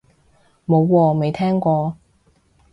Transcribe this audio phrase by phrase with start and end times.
[0.65, 1.95] 冇喎，未聽過